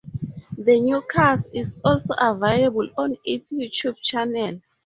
The 0.57 0.79
newscast 0.79 1.49
is 1.53 1.79
also 1.85 2.15
available 2.19 2.89
on 2.97 3.17
its 3.23 3.51
Youtube 3.53 3.97
channel. 4.01 4.59